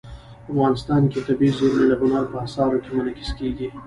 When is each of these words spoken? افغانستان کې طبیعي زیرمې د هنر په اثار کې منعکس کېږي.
افغانستان 0.51 1.01
کې 1.11 1.19
طبیعي 1.27 1.53
زیرمې 1.57 1.85
د 1.89 1.93
هنر 2.01 2.23
په 2.31 2.37
اثار 2.45 2.71
کې 2.83 2.89
منعکس 2.95 3.29
کېږي. 3.39 3.67